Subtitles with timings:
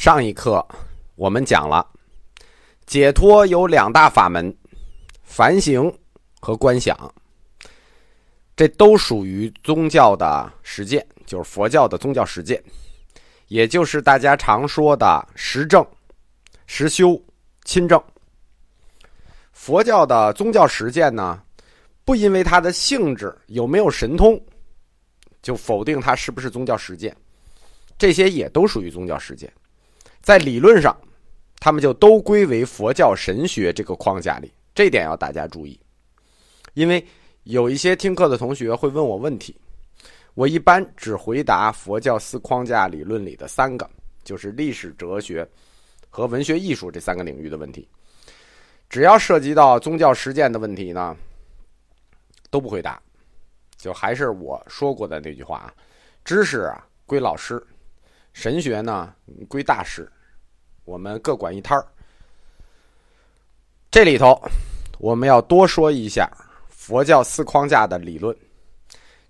[0.00, 0.66] 上一课
[1.14, 1.86] 我们讲了，
[2.86, 4.56] 解脱有两大法门：
[5.22, 5.94] 反省
[6.40, 6.96] 和观想。
[8.56, 12.64] 这都属于宗教的实践，就是佛教的宗教实践，
[13.48, 15.86] 也就是大家常说的实证、
[16.66, 17.22] 实修、
[17.66, 18.02] 亲证。
[19.52, 21.42] 佛教的宗教实践呢，
[22.06, 24.42] 不因为它的性质有没有神通，
[25.42, 27.14] 就否定它是不是宗教实践。
[27.98, 29.52] 这些也都属于宗教实践。
[30.22, 30.96] 在理论上，
[31.58, 35.78] 他们就都归为佛教神学这个框架里，这点要大家注意。
[36.74, 37.04] 因为
[37.44, 39.58] 有一些听课的同学会问我问题，
[40.34, 43.88] 我一般只回答佛教四框架理论里的三个，
[44.22, 45.46] 就是历史、哲学
[46.08, 47.88] 和文学艺术这三个领域的问题。
[48.88, 51.16] 只要涉及到宗教实践的问题呢，
[52.50, 53.00] 都不回答。
[53.76, 55.72] 就还是我说过的那句话啊，
[56.24, 57.62] 知识啊归老师。
[58.32, 59.12] 神学呢
[59.48, 60.10] 归大师，
[60.84, 61.86] 我们各管一摊儿。
[63.90, 64.40] 这里头
[64.98, 66.30] 我们要多说一下
[66.68, 68.36] 佛教四框架的理论，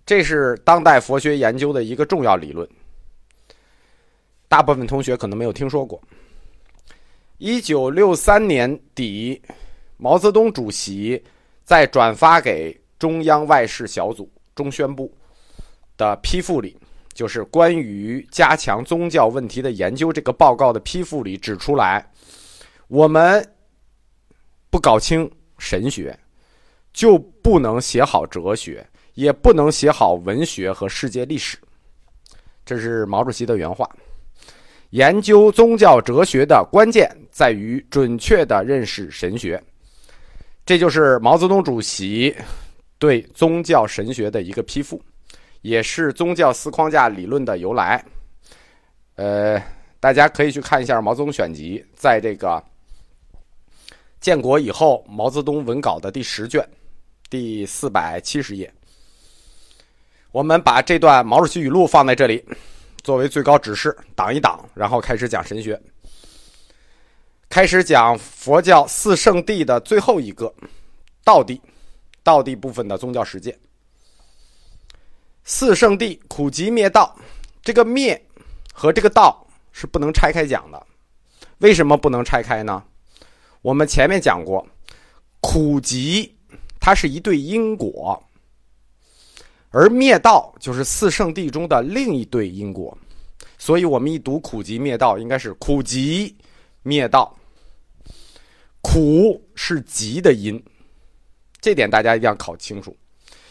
[0.04, 2.68] 这是当代佛学研究的一个重要理论。
[4.48, 6.00] 大部分同学可能没有听说过。
[7.38, 9.40] 一九六三年底，
[9.96, 11.24] 毛泽东主席
[11.64, 15.10] 在转发给中央外事小组中宣部
[15.96, 16.76] 的批复里。
[17.20, 22.10] 就是关于加强宗教问题的研究这个报告的批复里指出来，
[22.88, 23.46] 我们
[24.70, 26.18] 不搞清神学，
[26.94, 28.82] 就不能写好哲学，
[29.12, 31.58] 也不能写好文学和世界历史。
[32.64, 33.86] 这是毛主席的原话。
[34.88, 39.62] 研究宗教哲学的关键在于准确的认识神学，
[40.64, 42.34] 这就是毛泽东主席
[42.98, 44.98] 对宗教神学的一个批复。
[45.62, 48.04] 也是宗教四框架理论的由来，
[49.16, 49.62] 呃，
[50.00, 52.62] 大家可以去看一下《毛泽东选集》，在这个
[54.20, 56.66] 建国以后毛泽东文稿的第十卷，
[57.28, 58.72] 第四百七十页。
[60.32, 62.42] 我们把这段毛主席语录放在这里，
[63.02, 65.78] 作为最高指示，挡一挡，然后开始讲神学，
[67.48, 70.54] 开始讲佛教四圣地的最后一个
[71.24, 71.60] 道地，
[72.22, 73.58] 道地部分的宗教实践。
[75.52, 77.18] 四圣地苦集灭道，
[77.60, 78.24] 这个灭
[78.72, 80.86] 和这个道是不能拆开讲的。
[81.58, 82.84] 为什么不能拆开呢？
[83.60, 84.64] 我们前面讲过，
[85.40, 86.36] 苦集
[86.78, 88.22] 它是一对因果，
[89.70, 92.96] 而灭道就是四圣地中的另一对因果。
[93.58, 96.36] 所以我们一读苦集灭道，应该是苦集
[96.84, 97.36] 灭道。
[98.80, 100.64] 苦是集的因，
[101.60, 102.96] 这点大家一定要考清楚，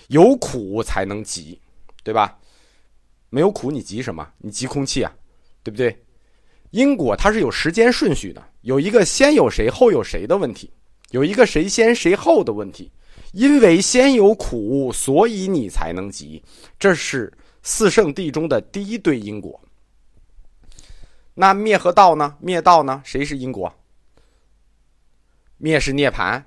[0.07, 1.59] 有苦才能集。
[2.03, 2.37] 对吧？
[3.29, 4.27] 没有苦，你急什么？
[4.37, 5.11] 你急空气啊，
[5.63, 6.03] 对不对？
[6.71, 10.71] 因果它是有时间顺序的，有一个先有谁后有谁的问题，
[11.11, 12.91] 有一个谁先谁后的问题。
[13.33, 16.43] 因为先有苦，所以你才能急。
[16.79, 19.61] 这是四圣地中的第一对因果。
[21.35, 22.35] 那灭和道呢？
[22.39, 23.01] 灭道呢？
[23.05, 23.71] 谁是因果？
[25.57, 26.43] 灭是涅槃，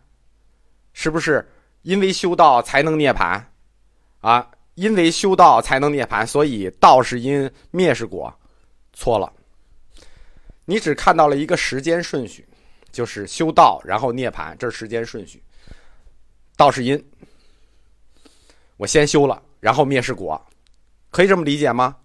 [0.93, 1.49] 是不是？
[1.83, 3.41] 因为修道才能涅槃
[4.21, 4.51] 啊？
[4.83, 8.35] 因为修道才能涅槃，所以道是因，灭是果，
[8.93, 9.33] 错了。
[10.65, 12.45] 你只看到了一个时间顺序，
[12.91, 15.41] 就是修道然后涅槃，这是时间顺序。
[16.57, 17.01] 道是因，
[18.77, 20.45] 我先修了，然后灭是果，
[21.11, 21.97] 可以这么理解吗？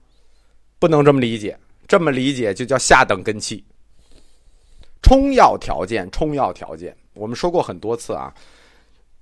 [0.77, 3.65] 不能这么理解，这么理解就叫下等根器。
[5.01, 8.31] 充要条件，充要条件，我们说过很多次啊，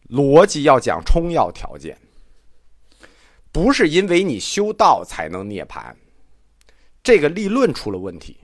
[0.10, 1.98] 逻辑要讲充要条件。
[3.56, 5.94] 不是因为你修道才能涅槃，
[7.02, 8.36] 这个立论出了问题。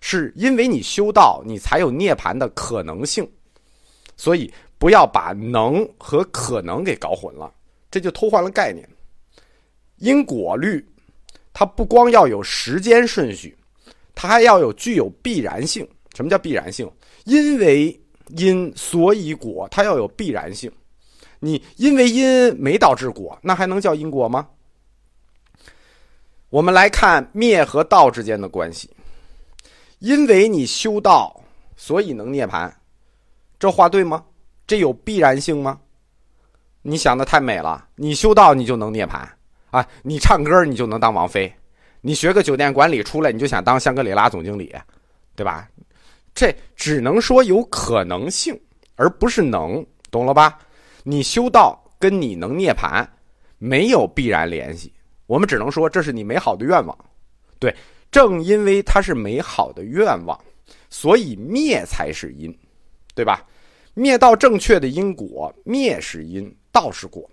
[0.00, 3.30] 是因为你修道，你才有涅槃的可能性。
[4.16, 7.52] 所以不要把能和可能给搞混了，
[7.90, 8.88] 这就偷换了概念。
[9.96, 10.82] 因果律，
[11.52, 13.54] 它不光要有时间顺序，
[14.14, 15.86] 它还要有具有必然性。
[16.14, 16.90] 什么叫必然性？
[17.26, 20.72] 因为因，所以果，它要有必然性。
[21.40, 24.48] 你因为因没导致果，那还能叫因果吗？
[26.50, 28.90] 我们来看灭和道之间的关系。
[29.98, 31.40] 因为你修道，
[31.76, 32.72] 所以能涅槃，
[33.58, 34.24] 这话对吗？
[34.66, 35.78] 这有必然性吗？
[36.82, 37.88] 你想的太美了。
[37.96, 39.26] 你修道，你就能涅槃
[39.70, 39.86] 啊？
[40.02, 41.52] 你唱歌，你就能当王菲？
[42.00, 44.74] 你学个酒店管理出来，你就想当香格里拉总经理，
[45.34, 45.68] 对吧？
[46.32, 48.58] 这只能说有可能性，
[48.94, 50.58] 而不是能，懂了吧？
[51.08, 53.02] 你修道跟你能涅槃
[53.56, 54.92] 没有必然联系，
[55.24, 56.96] 我们只能说这是你美好的愿望。
[57.58, 57.74] 对，
[58.10, 60.38] 正因为它是美好的愿望，
[60.90, 62.54] 所以灭才是因，
[63.14, 63.42] 对吧？
[63.94, 67.28] 灭道正确的因果，灭是因，道是果。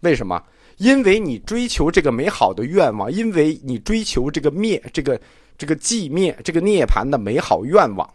[0.00, 0.42] 为什么？
[0.78, 5.20] 因为你追求这个美好的愿望，因为你追求这个灭，这个
[5.58, 8.08] 这个寂灭，这个涅槃的美好愿望，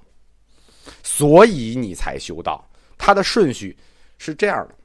[1.04, 2.68] 所以你才修道。
[2.98, 3.78] 它的顺序
[4.24, 4.76] 是这样的，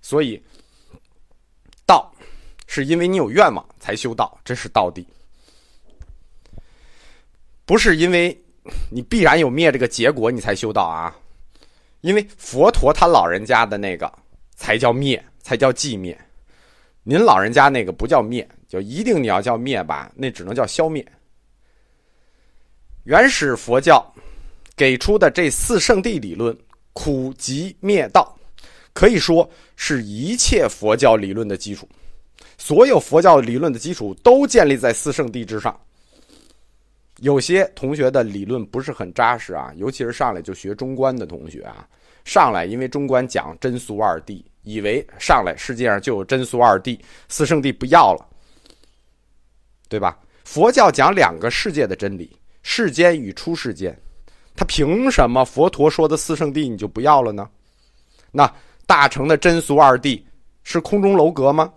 [0.00, 0.40] 所以
[1.84, 2.14] 道
[2.68, 5.04] 是因为你有愿望才修道，这是道地，
[7.64, 8.40] 不是因为
[8.88, 11.12] 你必然有灭这个结果你才修道啊。
[12.02, 14.12] 因为佛陀他老人家的那个
[14.54, 16.16] 才叫灭，才叫寂灭。
[17.02, 20.08] 您老人家那个不叫灭，就一定你要叫灭吧？
[20.14, 21.04] 那只能叫消灭。
[23.02, 24.14] 原始佛教
[24.76, 26.56] 给出的这四圣地理论，
[26.92, 28.35] 苦集灭道，
[28.96, 31.86] 可以说是一切佛教理论的基础。
[32.56, 35.78] 所有佛教理论的基础都建立在四圣地之上。
[37.18, 41.86] 有些同学的理论不是很扎实啊，尤其是上来就学中观的同学啊，
[42.24, 44.42] 上来因为中观讲真俗二谛。
[44.62, 46.98] 以为上来世界上就有真俗二谛，
[47.28, 48.26] 四圣谛不要了，
[49.88, 50.18] 对吧？
[50.44, 53.96] 佛教讲两个世界的真理，世间与出世间，
[54.56, 57.48] 他凭什么佛陀说的四圣谛你就不要了呢？
[58.32, 58.52] 那
[58.86, 60.22] 大乘的真俗二谛
[60.62, 61.72] 是空中楼阁吗？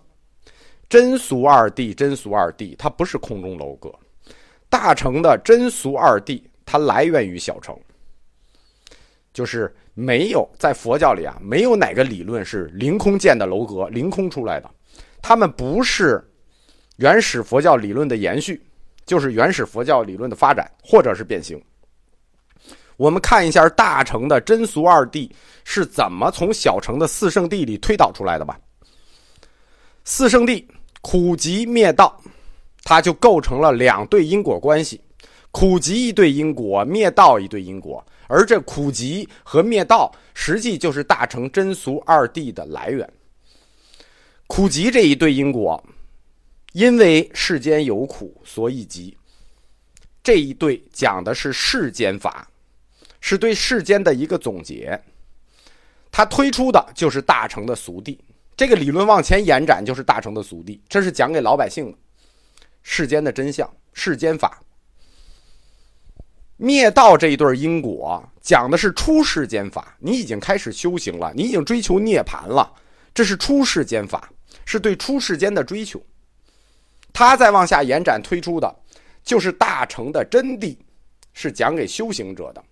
[0.88, 3.94] 真俗二谛，真俗二谛，它不是空中楼阁。
[4.70, 7.78] 大乘的真俗二谛，它来源于小乘，
[9.34, 9.74] 就是。
[9.96, 14.72] 没有在佛教里啊，没有哪个理论是凌空建的楼阁，凌空出来的。
[15.22, 16.26] 他们不是
[16.96, 18.66] 原始佛教理论的延续，
[19.06, 21.62] 就是原始佛教理论的发展，或者是变形。
[23.00, 25.32] 我们看一下大乘的真俗二谛
[25.64, 28.60] 是怎么从小乘的四圣地里推导出来的吧。
[30.04, 30.68] 四圣地
[31.00, 32.22] 苦集灭道，
[32.84, 35.00] 它就构成了两对因果关系：
[35.50, 38.06] 苦集一对因果，灭道一对因果。
[38.28, 43.10] 而这苦集和灭道，实际就是大乘真俗二谛的来源。
[44.46, 45.82] 苦集这一对因果，
[46.74, 49.16] 因为世间有苦，所以集。
[50.22, 52.46] 这一对讲的是世间法，
[53.22, 55.00] 是对世间的一个总结。
[56.12, 58.18] 他推出的就是大乘的俗谛，
[58.58, 61.98] 这个理论往前延展就是大乘的俗谛，这是讲给老百姓的
[62.82, 64.60] 世间的真相，世间法。
[66.58, 72.74] 灭道这一对因果讲的是出世间法，你已经开始修行了，你已经追求涅槃了，
[73.14, 74.30] 这是出世间法，
[74.66, 76.02] 是对出世间的追求。
[77.14, 78.76] 他再往下延展推出的，
[79.24, 80.76] 就是大乘的真谛，
[81.34, 82.64] 是讲给修行者的。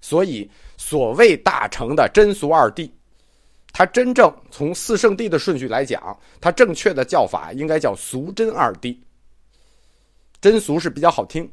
[0.00, 2.90] 所以，所谓大乘的真俗二谛，
[3.72, 8.96] 它真正从四圣谛的顺序来讲，它正确的叫法应该叫俗真二谛。
[10.40, 11.50] 真俗是比较好听。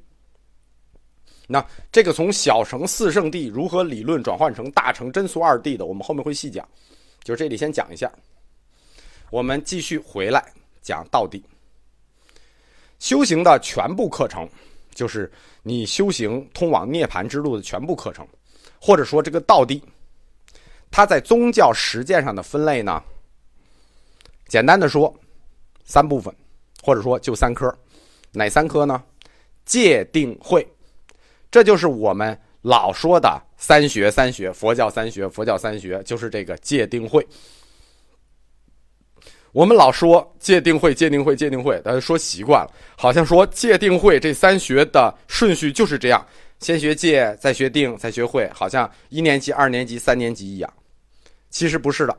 [1.46, 6.68] 那这个从小乘四圣谛如何理论转换成大乘真俗二谛的，我们后面会细讲。
[7.24, 8.10] 就这里先讲一下，
[9.30, 10.42] 我们继续回来
[10.82, 11.42] 讲道谛。
[13.00, 14.48] 修行的全部课程，
[14.98, 18.28] 就是你修行通往涅槃之路的全部课程，
[18.82, 19.80] 或者说这个道地，
[20.90, 23.00] 它在宗教实践上的分类呢，
[24.48, 25.14] 简单的说，
[25.86, 26.36] 三部分，
[26.82, 27.72] 或者说就三科，
[28.32, 29.04] 哪三科呢？
[29.66, 30.68] 戒定慧。
[31.51, 37.25] 这就是我们老说的三学，三学，佛教三学，佛教三学，就是这个戒定慧。
[39.58, 46.24] 我们老说界定会、界定会、界定会，大家说习惯了，好像说界定会这三学的顺序就是这样：
[46.60, 50.72] 先学界，再学定，再学会，好像一年级、二年级、三年级一样。
[51.50, 52.16] 其实不是的，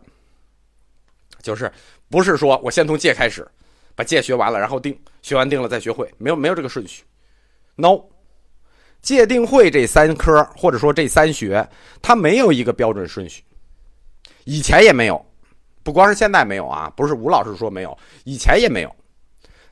[1.41, 1.71] 就是
[2.11, 3.47] 不是说我先从界开始，
[3.95, 7.05] 把界学完了，然后定，学完定了再学会，没有没有这个顺序。
[7.77, 8.01] No。
[9.01, 11.69] 界定会这三科，或者说这三学，
[12.03, 13.45] 它没有一个标准顺序，
[14.43, 15.25] 以前也没有，
[15.89, 18.95] 不光是现在没有啊，不是吴老师说没有，以前也没有。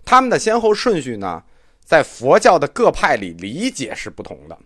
[0.03, 1.45] 他们的先后顺序呢，
[1.85, 4.59] 在佛教的各派里理解是不同的。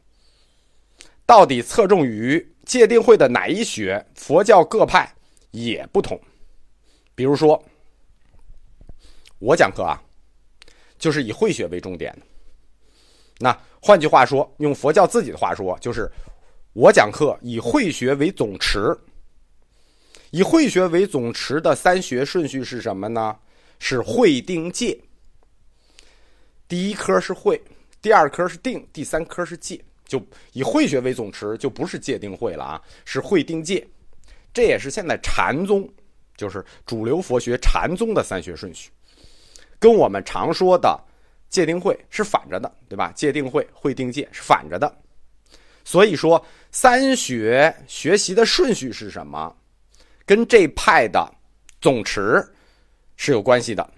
[1.26, 5.12] 到底侧重于戒定慧的哪一学，佛教各派
[5.50, 6.16] 也不同。
[7.16, 7.61] 比如说，
[9.40, 10.00] 我讲课啊，
[11.00, 12.23] 就是以慧学为重点的。
[13.40, 16.09] 那换句话说，用佛教自己的话说，就是
[16.75, 18.97] 我讲课以慧学为总持。
[20.30, 23.37] 以慧学为总持的三学顺序是什么呢？
[23.78, 24.99] 是慧定界。
[26.68, 27.60] 第一科是会，
[28.00, 33.87] 第二科是定，第三科是戒，就以慧学为总持，就不是戒定会了啊，是慧定戒。
[34.52, 35.88] 这也是现在禅宗，
[36.37, 38.90] 就是主流佛学禅宗的三学顺序。
[39.78, 40.99] 跟我们常说的
[41.49, 43.10] 戒定会是反着的，对吧？
[43.16, 44.94] 戒定会，慧定戒是反着的。
[45.84, 49.56] 所以说三学学习的顺序是什么？
[50.30, 51.28] 跟这派的
[51.80, 52.40] 总持
[53.16, 53.90] 是有关系的。